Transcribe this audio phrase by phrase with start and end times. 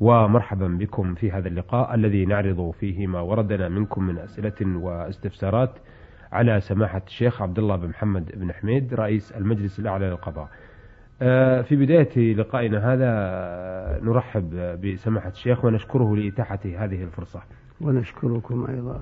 [0.00, 5.70] ومرحبا بكم في هذا اللقاء الذي نعرض فيه ما وردنا منكم من أسئلة واستفسارات
[6.32, 10.48] على سماحة الشيخ عبد الله بن محمد بن حميد رئيس المجلس الأعلى للقضاء.
[11.22, 17.40] آه، في بداية لقائنا هذا نرحب بسماحة الشيخ ونشكره لإتاحة هذه الفرصة.
[17.80, 19.00] ونشكركم أيضا.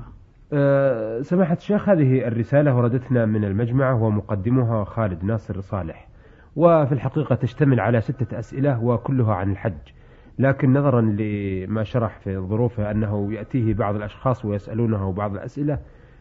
[0.52, 6.08] آه، سماحة الشيخ هذه الرسالة وردتنا من المجمعة ومقدمها خالد ناصر صالح.
[6.56, 9.92] وفي الحقيقة تشتمل على ستة أسئلة وكلها عن الحج.
[10.38, 15.78] لكن نظرا لما شرح في ظروفه أنه يأتيه بعض الأشخاص ويسألونه بعض الأسئلة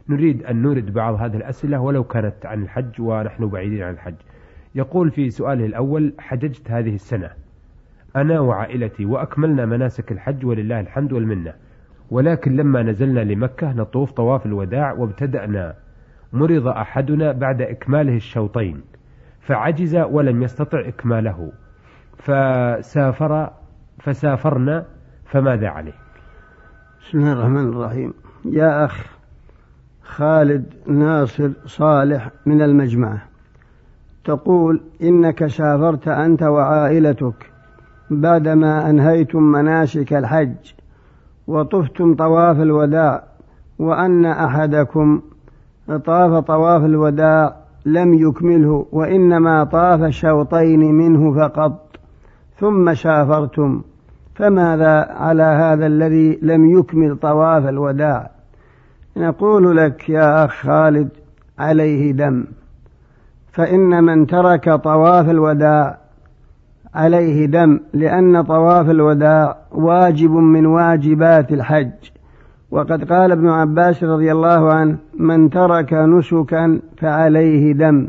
[0.09, 4.15] نريد أن نورد بعض هذه الأسئلة ولو كانت عن الحج ونحن بعيدين عن الحج.
[4.75, 7.29] يقول في سؤاله الأول حججت هذه السنة.
[8.15, 11.53] أنا وعائلتي وأكملنا مناسك الحج ولله الحمد والمنة.
[12.11, 15.75] ولكن لما نزلنا لمكة نطوف طواف الوداع وابتدأنا.
[16.33, 18.81] مرض أحدنا بعد إكماله الشوطين.
[19.41, 21.51] فعجز ولم يستطع إكماله.
[22.17, 23.51] فسافر
[23.99, 24.85] فسافرنا
[25.25, 25.93] فماذا عليه
[27.01, 28.13] بسم الله الرحمن الرحيم.
[28.45, 29.05] يا أخ
[30.03, 33.21] خالد ناصر صالح من المجمعة
[34.25, 37.51] تقول إنك سافرت أنت وعائلتك
[38.09, 40.55] بعدما أنهيتم مناسك الحج
[41.47, 43.23] وطفتم طواف الوداع
[43.79, 45.21] وأن أحدكم
[45.87, 51.84] طاف طواف الوداع لم يكمله وإنما طاف شوطين منه فقط.
[52.59, 53.81] ثم سافرتم
[54.35, 58.31] فماذا على هذا الذي لم يكمل طواف الوداع؟
[59.17, 61.09] نقول لك يا أخ خالد
[61.59, 62.45] عليه دم
[63.51, 65.97] فإن من ترك طواف الوداع
[66.95, 71.91] عليه دم لأن طواف الوداع واجب من واجبات الحج.
[72.71, 78.07] وقد قال ابن عباس رضي الله عنه من ترك نسكا فعليه دم.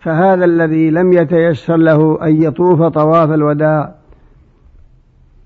[0.00, 3.94] فهذا الذي لم يتيسر له أن يطوف طواف الوداع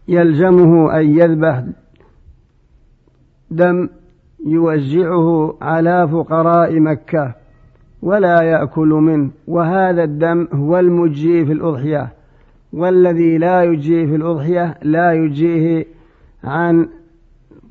[0.09, 1.65] يلزمه أن يذبح
[3.51, 3.89] دم
[4.47, 7.35] يوزعه على فقراء مكة
[8.03, 12.13] ولا يأكل منه وهذا الدم هو المجزي في الأضحية.
[12.73, 15.87] والذي لا يجزيه في الأضحية لا يجزيه
[16.45, 16.89] عن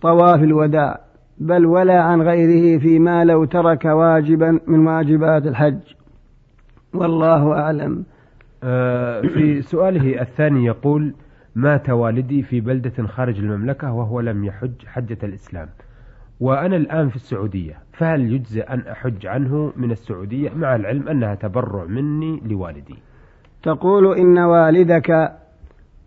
[0.02, 1.00] طواف الوداع
[1.38, 5.80] بل ولا عن غيره فيما لو ترك واجبا من واجبات الحج.
[6.94, 8.04] والله أعلم.
[8.64, 11.14] آه، في سؤاله الثاني يقول
[11.56, 15.70] مات والدي في بلدة خارج المملكة وهو لم يحج حجة الإسلام.
[16.40, 21.86] وأنا الآن في السعودية فهل يجزى أن أحج عنه من السعودية؟ مع العلم أنها تبرع
[21.86, 22.96] مني لوالدي.
[23.64, 25.32] تقول إن والدك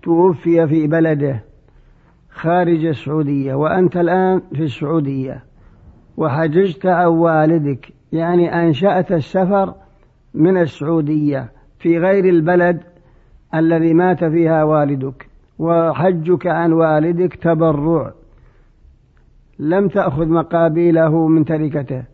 [0.02, 1.44] توفي في بلده
[2.30, 5.44] خارج السعودية وأنت الآن في السعودية
[6.16, 9.74] وحججت عن والدك يعني أنشأت السفر
[10.34, 12.80] من السعودية في غير البلد
[13.54, 15.28] الذي مات فيها والدك
[15.58, 18.12] وحجك عن والدك تبرع.
[19.58, 22.04] لم تأخذ مقابيله من تركته.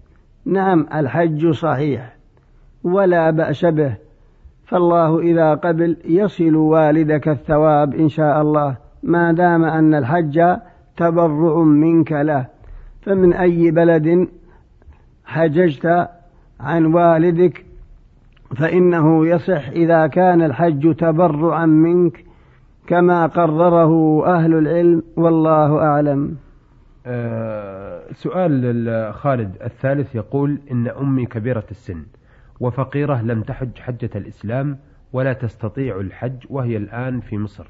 [0.44, 2.16] نعم الحج صحيح
[2.84, 3.94] ولا بأس به.
[4.66, 10.56] فالله إذا قبل يصل والدك الثواب إن شاء الله ما دام أن الحج
[10.96, 12.46] تبرع منك له.
[13.02, 14.28] فمن أي بلد
[15.24, 16.08] حججت
[16.60, 17.69] عن والدك
[18.56, 22.24] فإنه يصح إذا كان الحج تبرعا منك
[22.86, 26.36] كما قرره أهل العلم والله أعلم.
[27.06, 32.02] أه سؤال خالد الثالث يقول إن أمي كبيرة السن
[32.60, 34.78] وفقيرة لم تحج حجة الإسلام
[35.12, 37.66] ولا تستطيع الحج وهي الآن في مصر.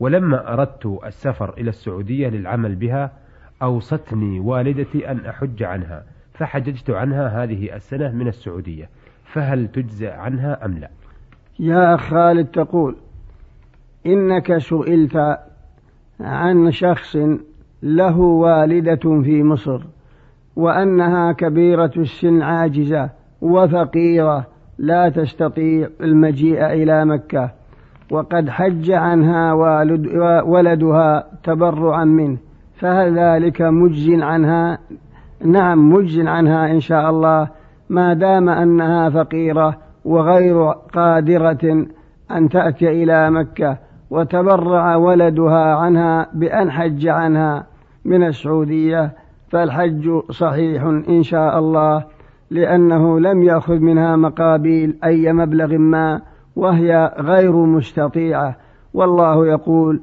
[0.00, 3.12] ولما أردت السفر إلى السعودية للعمل بها
[3.62, 6.04] أوصتني والدتي أن أحج عنها
[6.34, 8.88] فحججت عنها هذه السنة من السعودية.
[9.32, 10.90] فهل تجزى عنها أم لا؟
[11.58, 12.96] يا خالد تقول
[14.06, 15.38] إنك سئلت
[16.20, 17.16] عن شخص
[17.82, 19.80] له والدة في مصر
[20.56, 24.46] وأنها كبيرة السن عاجزة وفقيرة
[24.78, 27.50] لا تستطيع المجيء إلى مكة
[28.10, 30.06] وقد حج عنها والد
[30.46, 32.38] ولدها تبرعا منه.
[32.76, 34.78] فهل ذلك مجز عنها؟
[35.44, 37.48] نعم مجز عنها إن شاء الله.
[37.88, 41.86] ما دام أنها فقيرة وغير قادرة
[42.30, 43.78] أن تأتي إلى مكة
[44.10, 47.66] وتبرع ولدها عنها بأن حج عنها
[48.04, 49.12] من السعودية
[49.50, 52.04] فالحج صحيح إن شاء الله
[52.50, 56.20] لأنه لم يأخذ منها مقابيل أي مبلغ ما
[56.56, 58.56] وهي غير مستطيعة.
[58.94, 60.00] والله يقول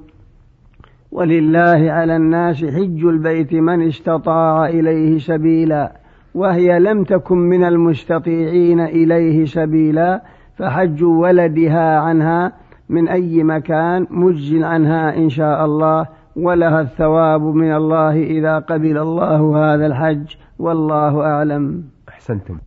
[1.11, 5.98] ولله على الناس حج البيت من استطاع إليه سبيلا
[6.33, 10.21] وهي لم تكن من المستطيعين إليه سبيلا
[10.57, 12.53] فحج ولدها عنها
[12.89, 19.57] من أي مكان مجز عنها إن شاء الله ولها الثواب من الله إذا قبل الله
[19.57, 21.83] هذا الحج والله أعلم.
[22.09, 22.59] أحسنتم.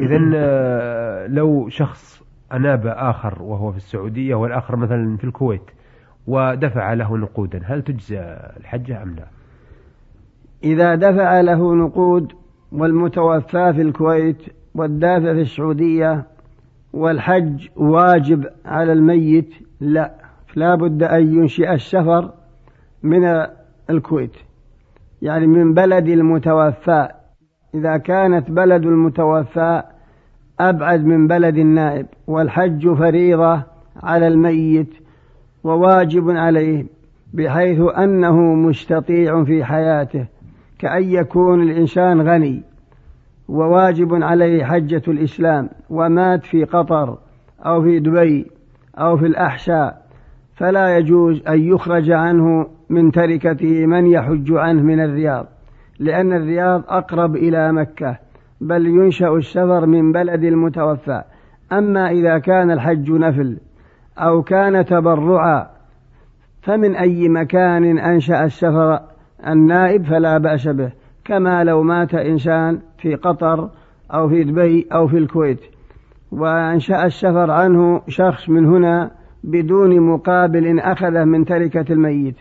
[0.00, 2.22] إذا آه، لو شخص
[2.52, 5.70] أناب آخر وهو في السعودية والآخر مثلا في الكويت
[6.26, 8.20] ودفع له نقودا هل تجزى
[8.56, 9.26] الحجة أم لا؟
[10.64, 12.32] إذا دفع له نقود
[12.72, 14.42] والمتوفى في الكويت
[14.74, 16.24] والدافع في السعودية
[16.92, 20.12] والحج واجب على الميت لا
[20.56, 22.30] لا بد أن ينشئ السفر
[23.02, 23.46] من
[23.90, 24.36] الكويت.
[25.22, 27.08] يعني من بلد المتوفى
[27.74, 29.82] إذا كانت بلد المتوفى
[30.60, 33.62] أبعد من بلد النائب والحج فريضة
[34.02, 34.94] على الميت
[35.64, 36.86] وواجب عليه
[37.34, 40.26] بحيث أنه مستطيع في حياته.
[40.78, 42.62] كأن يكون الإنسان غني
[43.48, 47.18] وواجب عليه حجة الإسلام ومات في قطر
[47.66, 48.46] أو في دبي
[48.98, 50.06] أو في الأحشاء
[50.54, 55.46] فلا يجوز أن يخرج عنه من تركته من يحج عنه من الرياض
[55.98, 58.18] لأن الرياض أقرب إلى مكة
[58.60, 61.22] بل ينشأ السفر من بلد المتوفى.
[61.72, 63.58] أما إذا كان الحج نفل
[64.18, 65.66] أو كان تبرعا
[66.62, 69.00] فمن أي مكان أنشأ السفر؟
[69.46, 70.92] النائب فلا بأس به
[71.24, 73.70] كما لو مات إنسان في قطر
[74.14, 75.60] أو في دبي أو في الكويت.
[76.32, 79.10] وأنشأ السفر عنه شخص من هنا
[79.44, 82.36] بدون مقابل أخذه من تركة الميت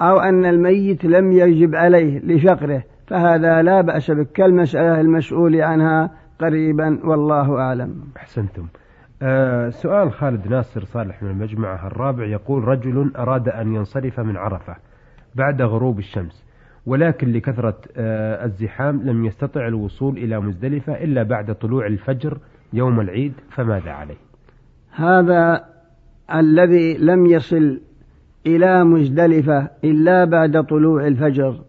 [0.00, 4.26] أو أن الميت لم يجب عليه لفقره فهذا لا بأس به.
[4.34, 6.10] كالمسألة المسؤول عنها
[6.40, 8.04] قريبا والله أعلم.
[8.16, 8.66] أحسنتم.
[9.22, 14.76] آه سؤال خالد ناصر صالح من المجمعة الرابع يقول رجل أراد أن ينصرف من عرفة.
[15.36, 16.44] بعد غروب الشمس
[16.86, 22.38] ولكن لكثرة آه الزحام لم يستطع الوصول إلى مزدلفة إلا بعد طلوع الفجر
[22.72, 24.16] يوم العيد فماذا عليه؟
[24.90, 25.64] هذا
[26.34, 27.80] الذي لم يصل
[28.46, 31.60] إلى مزدلفة إلا بعد طلوع الفجر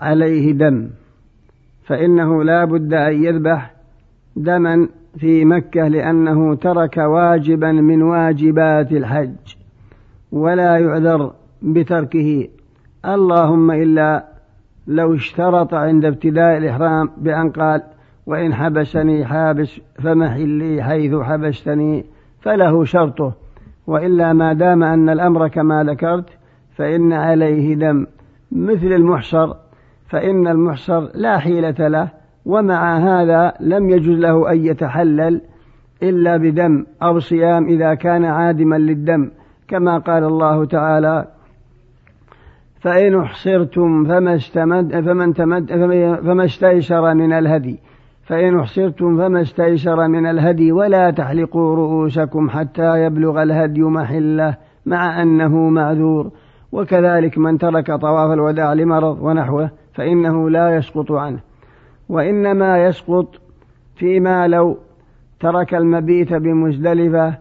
[0.00, 0.90] عليه دم
[1.84, 3.74] فإنه لا بد أن يذبح
[4.36, 4.88] دما
[5.18, 9.54] في مكة لأنه ترك واجبا من واجبات الحج
[10.32, 11.32] ولا يعذر
[11.64, 12.48] بتركه.
[13.04, 14.24] اللهم إلا
[14.86, 17.82] لو اشترط عند ابتداء الإحرام بأن قال
[18.26, 22.04] وإن حبسني حابس فمحلي حيث حبستني
[22.40, 23.32] فله شرطه.
[23.86, 26.28] وإلا ما دام أن الأمر كما ذكرت
[26.76, 28.06] فإن عليه دم.
[28.52, 29.54] مثل المحصر
[30.08, 32.08] فإن المحصر لا حيلة له
[32.46, 35.40] ومع هذا لم يجوز له أن يتحلل
[36.02, 39.30] إلا بدم أو صيام إذا كان عادما للدم
[39.68, 41.26] كما قال الله تعالى
[42.84, 45.72] فإن أحصرتم فما استمد فمن تمد
[46.24, 47.78] فما استيسر من الهدي.
[48.22, 55.68] فإن أحصرتم فما استيسر من الهدي ولا تحلقوا رؤوسكم حتى يبلغ الهدي محلة مع أنه
[55.68, 56.30] معذور.
[56.72, 61.38] وكذلك من ترك طواف الوداع لمرض ونحوه فإنه لا يسقط عنه.
[62.08, 63.28] وإنما يسقط
[63.96, 64.78] فيما لو
[65.40, 67.34] ترك المبيت بمزدلفة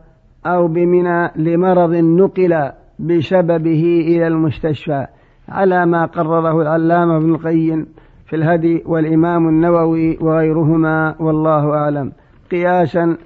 [0.46, 5.08] أو بمنى لمرض نقل بسببه إلى المستشفى.
[5.50, 7.88] على ما قرره العلامة ابن القيم
[8.26, 12.12] في الهدي والإمام النووي وغيرهما والله أعلم.
[12.52, 13.18] قياسا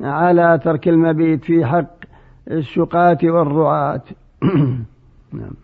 [0.00, 1.94] على ترك المبيت في حق
[2.50, 4.02] السقاة والرعاة.
[5.32, 5.54] نعم.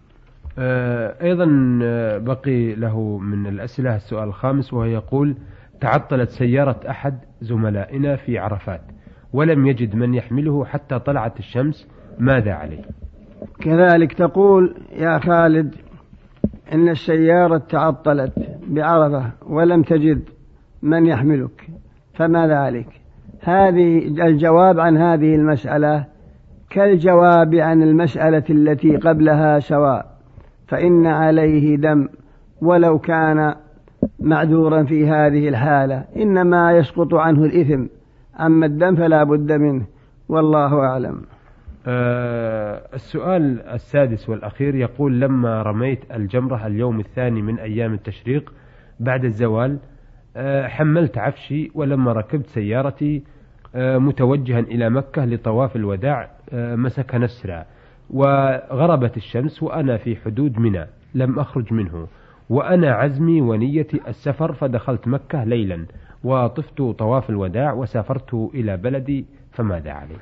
[0.58, 5.36] آه، أيضا آه، بقي له من الأسئلة السؤال الخامس وهو يقول
[5.80, 8.80] تعطلت سيارة أحد زملائنا في عرفات
[9.32, 11.88] ولم يجد من يحمله حتى طلعت الشمس
[12.18, 12.82] ماذا عليه؟
[13.60, 15.74] كذلك تقول يا خالد
[16.72, 18.32] إن السيارة تعطلت
[18.66, 20.22] بعرفة ولم تجد
[20.82, 21.68] من يحملك
[22.14, 22.88] فماذا عليك
[23.40, 26.04] هذه الجواب عن هذه المسألة
[26.70, 30.06] كالجواب عن المسألة التي قبلها سواء
[30.68, 32.08] فإن عليه دم
[32.62, 33.54] ولو كان
[34.20, 37.86] معذورا في هذه الحالة إنما يسقط عنه الإثم
[38.40, 39.84] أما الدم فلا بد منه
[40.28, 41.22] والله أعلم.
[41.86, 48.52] السؤال السادس والأخير يقول لما رميت الجمرة اليوم الثاني من أيام التشريق
[49.00, 49.78] بعد الزوال
[50.36, 53.22] أه حملت عفشي ولما ركبت سيارتي
[53.74, 57.64] أه متوجها إلى مكة لطواف الوداع مسك نسرا
[58.10, 62.06] وغربت الشمس وأنا في حدود منى لم أخرج منه.
[62.50, 65.86] وأنا عزمي ونيتي السفر فدخلت مكة ليلا
[66.24, 70.16] وطفت طواف الوداع وسافرت إلى بلدي فماذا علي؟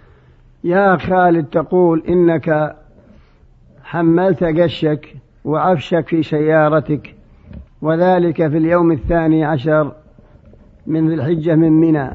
[0.65, 2.77] يا خالد تقول إنك
[3.83, 7.15] حملت قشك وعفشك في سيارتك
[7.83, 9.93] وذلك في اليوم الثاني عشر
[10.87, 12.11] من ذي الحجة من منى.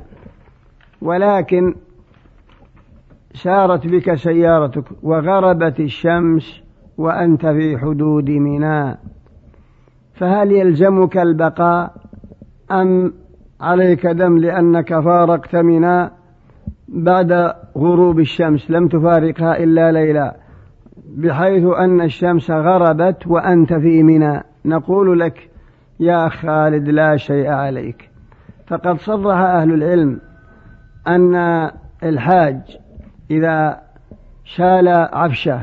[1.02, 1.76] ولكن
[3.34, 6.62] سارت بك سيارتك وغربت الشمس
[6.98, 8.98] وأنت في حدود منى.
[10.14, 11.96] فهل يلزمك البقاء
[12.72, 13.14] أم
[13.62, 16.10] عليك دم لأنك فارقت منى
[16.88, 20.36] بعد غروب الشمس لم تفارقها إلا ليلا
[21.18, 24.44] بحيث أن الشمس غربت وأنت في منى.
[24.66, 25.50] نقول لك
[26.00, 28.10] يا خالد لا شيء عليك.
[28.68, 30.20] فقد صرح أهل العلم
[31.08, 31.36] أن
[32.04, 32.62] الحاج
[33.32, 33.82] إذا
[34.44, 35.60] شال عفشه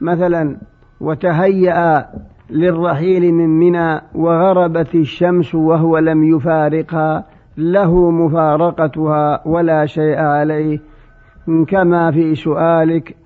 [0.00, 0.56] مثلا
[1.00, 2.06] وتهيأ
[2.50, 7.24] للرحيل من منى وغربت الشمس وهو لم يفارقها
[7.56, 10.80] له مفارقتها ولا شيء عليه.
[11.68, 13.16] كما في سؤالك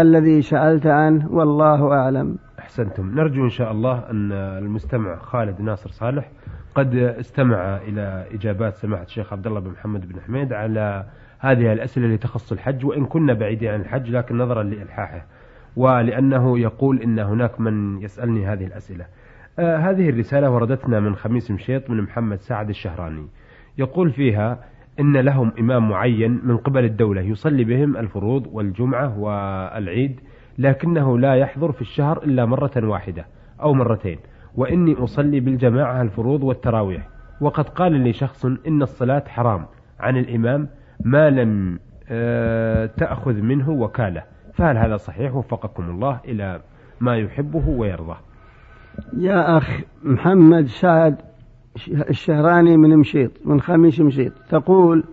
[0.00, 2.38] الذي سألت عنه والله أعلم.
[2.58, 3.14] أحسنتم.
[3.14, 6.30] نرجو إن شاء الله أن المستمع خالد ناصر صالح
[6.74, 11.04] قد استمع إلى إجابات سماحة الشيخ عبد الله بن محمد بن حميد على
[11.38, 15.26] هذه الأسئلة اللي تخص الحج وإن كنا بعيدين عن الحج لكن نظرا لإلحاحه
[15.76, 19.06] ولأنه يقول إن هناك من يسألني هذه الأسئلة.
[19.58, 23.26] آه هذه الرسالة وردتنا من خميس مشيط من محمد سعد الشهراني.
[23.78, 24.58] يقول فيها
[25.00, 30.20] إن لهم إمام معين من قبل الدولة يصلي بهم الفروض والجمعة والعيد
[30.58, 33.26] لكنه لا يحضر في الشهر إلا مرة واحدة
[33.62, 34.18] أو مرتين
[34.54, 37.08] وإني أصلي بالجماعة الفروض والتراويح.
[37.40, 39.66] وقد قال لي شخص إن الصلاة حرام
[40.00, 40.68] عن الإمام
[41.04, 44.22] ما لم آه، تأخذ منه وكالة.
[44.52, 46.60] فهل هذا صحيح؟ وفقكم الله إلى
[47.00, 48.18] ما يحبه ويرضاه
[49.18, 51.16] يا أخ محمد سعد
[52.10, 55.04] الشهراني من مشيط من خميس مشيط تقول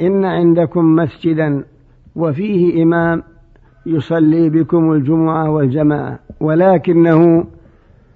[0.00, 1.64] إن عندكم مسجدا
[2.16, 3.22] وفيه إمام
[3.86, 7.44] يصلي بكم الجمعة والجماعة ولكنه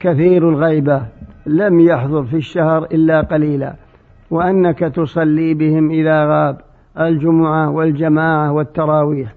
[0.00, 1.02] كثير الغيبة
[1.46, 3.74] لم يحضر في الشهر إلا قليلا
[4.30, 6.60] وأنك تصلي بهم إذا غاب
[7.00, 9.34] الجمعة والجماعة والتراويح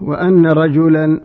[0.00, 1.20] وأن رجلا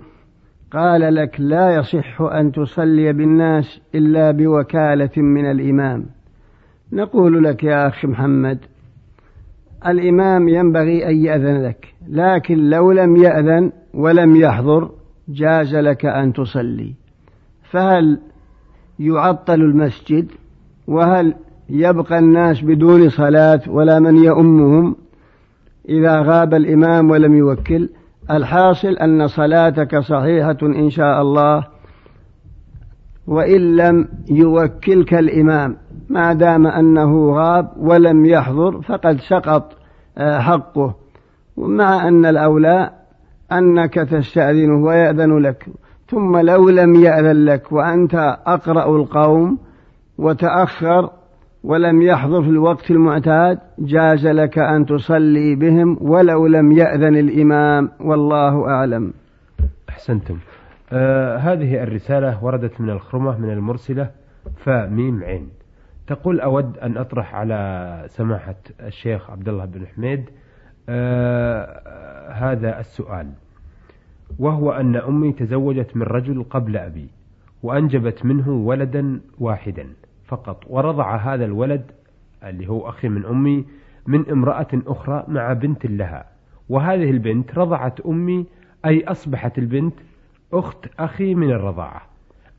[0.72, 6.06] قال لك لا يصح أن تصلي بالناس إلا بوكالة من الإمام.
[6.92, 8.58] نقول لك يا أخي محمد
[9.88, 14.92] الإمام ينبغي أن يأذن لك لكن لو لم يأذن ولم يحضر
[15.28, 16.94] جاز لك أن تصلي.
[17.64, 18.20] فهل
[19.00, 20.32] يعطل المسجد؟
[20.88, 21.34] وهل
[21.70, 24.96] يبقى الناس بدون صلاة ولا من يؤمهم؟
[25.90, 27.90] إذا غاب الإمام ولم يوكل
[28.32, 31.64] الحاصل أن صلاتك صحيحة إن شاء الله
[33.28, 35.78] وإن لم يوكلك الإمام
[36.10, 39.78] ما دام أنه غاب ولم يحضر فقد سقط
[40.18, 40.96] آه، حقه.
[41.58, 42.92] مع أن الأولى
[43.52, 45.66] أنك تستأذنه ويأذن لك
[46.10, 49.58] ثم لو لم يأذن لك وأنت أقرأ القوم
[50.18, 51.10] وتأخر
[51.66, 58.70] ولم يحضر في الوقت المعتاد جاز لك أن تصلي بهم ولو لم يأذن الإمام والله
[58.70, 59.14] أعلم.
[59.90, 60.38] أحسنتم.
[60.94, 64.10] آه هذه الرسالة وردت من الخرمة من المرسلة
[64.56, 65.50] فميم عين.
[66.08, 70.30] تقول أود أن أطرح على سماحة الشيخ عبد الله بن حميد
[70.90, 73.28] آه هذا السؤال.
[74.40, 77.08] وهو أن أمي تزوجت من رجل قبل أبي
[77.64, 79.88] وأنجبت منه ولدا واحدا.
[80.28, 80.64] فقط.
[80.68, 81.92] ورضع هذا الولد
[82.44, 83.66] اللي هو أخي من أمي
[84.08, 86.26] من امرأة أخرى مع بنت لها.
[86.70, 88.46] وهذه البنت رضعت أمي
[88.86, 89.94] أي أصبحت البنت
[90.54, 92.02] أخت أخي من الرضاعة.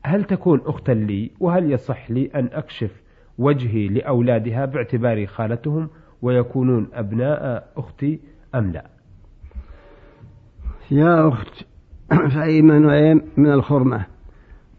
[0.05, 2.91] هل تكون أختا لي؟ وهل يصح لي أن أكشف
[3.37, 5.89] وجهي لأولادها باعتباري خالتهم
[6.21, 8.19] ويكونون أبناء أختي
[8.55, 8.85] أم لا؟
[10.91, 11.65] يا أخت
[12.35, 14.05] فأيمن وأيم من الخرمة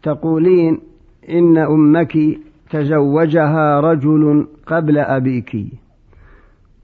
[0.02, 0.80] تقولين
[1.28, 2.18] إن أمك
[2.70, 5.56] تزوجها رجل قبل أبيك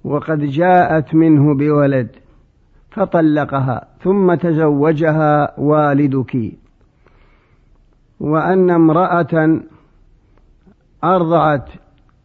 [0.05, 2.09] وقد جاءت منه بولد
[2.91, 6.53] فطلقها ثم تزوجها والدك.
[8.21, 9.61] وأن امرأة
[11.05, 11.69] أرضعت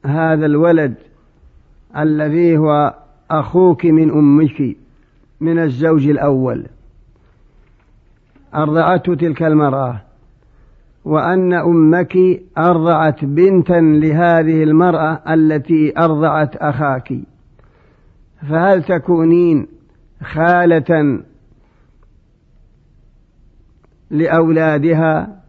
[0.05, 0.95] هذا الولد
[1.97, 2.95] الذي هو
[3.31, 4.77] أخوك من أمك
[5.41, 6.65] من الزوج الأول.
[8.55, 10.01] أرضعته تلك المرأة.
[11.09, 12.17] وأن أمك
[12.57, 17.13] أرضعت بنتا لهذه المرأة التي أرضعت أخاك.
[18.49, 19.67] فهل تكونين
[20.23, 21.19] خالة
[24.11, 25.39] لأولادها؟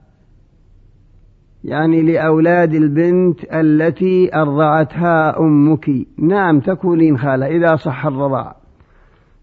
[1.64, 5.90] يعني لأولاد البنت التي أرضعتها أمك.
[6.19, 8.57] نعم تكونين خالة إذا صح الرضاع.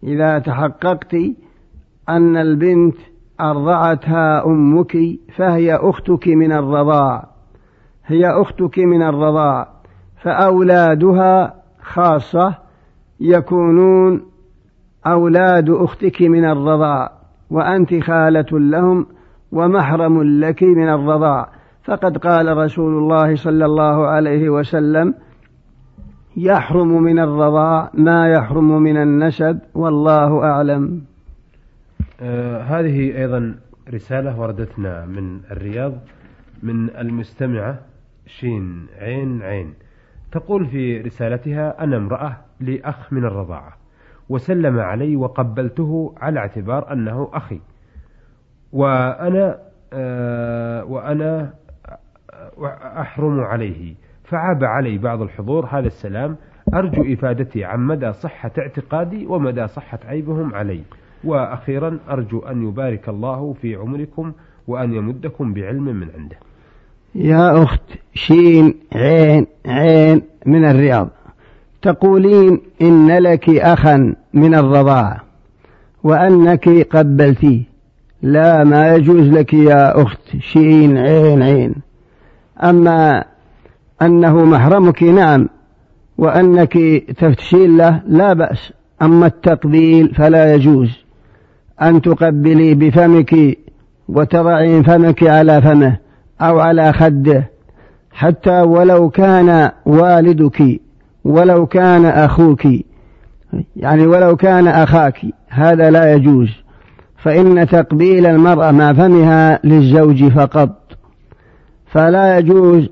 [0.03, 1.15] إذا تحققت
[2.09, 2.95] أن البنت
[3.41, 4.97] أرضعتها أمك
[5.35, 7.27] فهي أختك من الرضاع.
[8.05, 9.67] هي أختك من الرضاع.
[10.21, 12.55] فأولادها خاصة
[13.19, 14.21] يكونون
[15.07, 17.11] أولاد أختك من الرضاع.
[17.49, 19.05] وأنت خالة لهم
[19.51, 21.49] ومحرم لك من الرضاع.
[21.83, 25.13] فقد قال رسول الله صلى الله عليه وسلم
[26.37, 31.01] يحرم من الرضاع ما يحرم من النسب والله أعلم.
[32.21, 33.55] آه هذه أيضا
[33.93, 35.93] رسالة وردتنا من الرياض
[36.63, 37.79] من المستمعة
[38.25, 39.73] شين عين عين.
[40.31, 43.73] تقول في رسالتها أنا امرأة لي أخ من الرضاعة
[44.29, 47.59] وسلم علي وقبلته على اعتبار أنه أخي.
[48.71, 49.59] وأنا
[49.93, 51.53] آه وأنا
[53.01, 53.95] أحرم عليه.
[54.23, 56.35] فعاب علي بعض الحضور هذا السلام
[56.73, 60.83] أرجو إفادتي عن مدى صحة اعتقادي ومدى صحة عيبهم علي.
[61.23, 64.31] وأخيرا أرجو أن يبارك الله في عمركم
[64.67, 66.37] وأن يمدكم بعلم من عنده.
[67.15, 67.81] يا أخت
[68.13, 71.09] شين عين عين من الرياض.
[71.81, 75.23] تقولين إن لك أخا من الرضاعة
[76.03, 77.61] وأنك قبلتيه
[78.21, 81.75] لا ما يجوز لك يا أخت شين عين عين.
[82.63, 83.25] أما
[84.01, 85.49] أنه محرمك نعم.
[86.17, 86.77] وأنك
[87.17, 88.73] تفتشين له لا بأس.
[89.01, 91.06] أما التقبيل فلا يجوز.
[91.81, 93.57] أن تقبلي بفمك
[94.09, 95.97] وتضعين فمك على فمه
[96.41, 97.49] أو على خده
[98.11, 100.81] حتى ولو كان والدك
[101.23, 102.67] ولو كان أخوك
[103.75, 106.49] يعني ولو كان أخاك هذا لا يجوز.
[107.17, 110.69] فإن تقبيل المرأة مع فمها للزوج فقط.
[111.85, 112.89] فلا يجوز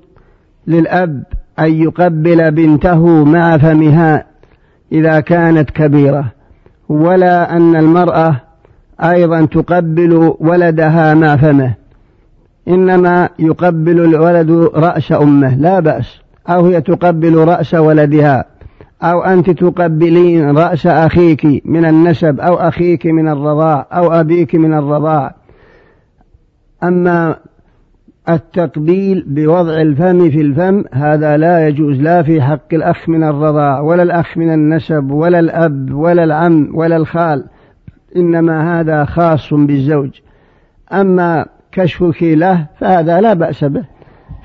[0.67, 1.23] للأب
[1.59, 4.25] أن يقبل بنته مع فمها
[4.91, 6.31] إذا كانت كبيرة
[6.89, 8.41] ولا أن المرأة
[9.03, 11.73] أيضا تقبل ولدها مع فمه.
[12.67, 16.19] إنما يقبل الولد رأس أمه لا بأس.
[16.49, 18.45] أو هي تقبل رأس ولدها.
[19.03, 25.35] أو أنت تقبلين رأس أخيك من النسب أو أخيك من الرضاع أو أبيك من الرضاع.
[26.83, 27.35] أما
[28.29, 34.03] التقبيل بوضع الفم في الفم هذا لا يجوز لا في حق الأخ من الرضاع ولا
[34.03, 37.45] الأخ من النسب ولا الأب ولا العم ولا الخال.
[38.15, 40.19] إنما هذا خاص بالزوج.
[40.93, 43.83] أما كشفك له فهذا لا بأس به.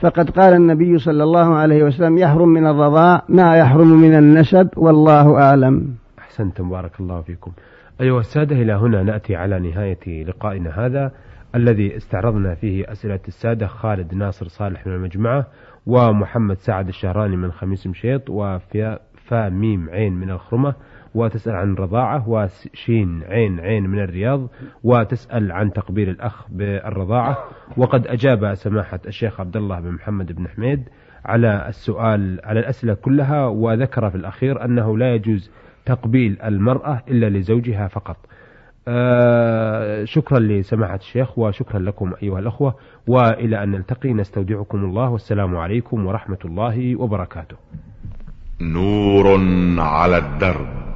[0.01, 5.41] فقد قال النبي صلى الله عليه وسلم يحرم من الرضاع ما يحرم من النسب والله
[5.43, 5.95] أعلم.
[6.19, 7.53] أحسنتم بارك الله فيكم.
[8.01, 11.13] أيها السادة إلى هنا نأتي على نهاية لقائنا هذا
[11.55, 15.47] الذي استعرضنا فيه أسئلة السادة خالد ناصر صالح من المجمعة
[15.87, 20.75] ومحمد سعد الشهراني من خميس مشيط وفا ميم عين من الخرمة
[21.14, 24.49] وتسأل عن الرضاعة وشين عين عين من الرياض
[24.85, 27.38] وتسأل عن تقبيل الأخ بالرضاعة.
[27.77, 30.88] وقد أجاب سماحة الشيخ عبد الله بن محمد بن حميد
[31.25, 35.51] على السؤال على الأسئلة كلها وذكر في الأخير أنه لا يجوز
[35.87, 38.16] تقبيل المرأة إلا لزوجها فقط.
[38.88, 42.75] آه شكرا لسماحة الشيخ وشكرا لكم أيها الأخوة
[43.07, 47.57] وإلى أن نلتقي نستودعكم الله والسلام عليكم ورحمة الله وبركاته.
[48.61, 49.40] نور
[49.79, 50.89] على الدرب.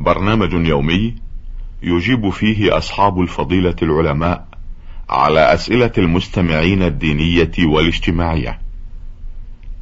[0.00, 1.14] برنامج يومي
[1.82, 4.46] يجيب فيه أصحاب الفضيلة العلماء
[5.10, 8.58] على أسئلة المستمعين الدينية والاجتماعية.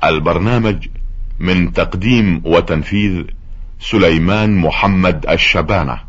[0.04, 0.88] البرنامج
[1.38, 3.22] من تقديم وتنفيذ
[3.80, 6.03] سليمان محمد الشبانة.